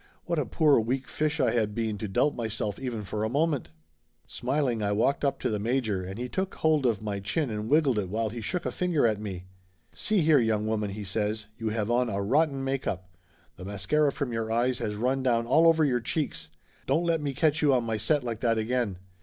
What 0.25 0.39
a 0.39 0.47
poor 0.47 0.79
weak 0.79 1.07
fish 1.07 1.39
I 1.39 1.51
had 1.51 1.75
been 1.75 1.99
to 1.99 2.07
doubt 2.07 2.33
myself 2.33 2.79
even 2.79 3.03
for 3.03 3.23
a 3.23 3.29
moment! 3.29 3.69
Smiling 4.25 4.81
I 4.81 4.91
walked 4.93 5.23
up 5.23 5.39
to 5.41 5.49
the 5.51 5.59
major 5.59 6.03
and 6.03 6.17
he 6.17 6.27
took 6.27 6.55
hold 6.55 6.87
of 6.87 7.03
my 7.03 7.19
chin 7.19 7.51
and 7.51 7.69
wiggled 7.69 7.99
it 7.99 8.09
while 8.09 8.29
he 8.29 8.41
shook 8.41 8.65
a 8.65 8.71
finger 8.71 9.05
at 9.05 9.21
me. 9.21 9.45
"See 9.93 10.21
here, 10.21 10.39
young 10.39 10.65
woman!" 10.65 10.89
he 10.93 11.03
says. 11.03 11.45
"You 11.55 11.69
have 11.69 11.91
on 11.91 12.09
a 12.09 12.19
rotten 12.19 12.63
make 12.63 12.87
up. 12.87 13.15
The 13.57 13.65
mascara 13.65 14.11
from 14.11 14.33
your 14.33 14.51
eyes 14.51 14.79
has 14.79 14.95
run 14.95 15.21
down 15.21 15.45
all 15.45 15.67
over 15.67 15.85
your 15.85 16.01
cheeks. 16.01 16.49
Don't 16.87 17.05
let 17.05 17.21
me 17.21 17.35
catch 17.35 17.61
you 17.61 17.71
on 17.71 17.83
my 17.83 17.97
set 17.97 18.23
like 18.23 18.39
that 18.39 18.57
again. 18.57 18.97